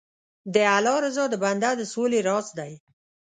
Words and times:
د 0.53 0.55
الله 0.75 0.95
رضا 1.05 1.23
د 1.29 1.35
بنده 1.43 1.69
د 1.77 1.81
سولې 1.93 2.19
راز 2.27 2.47
دی. 2.59 2.71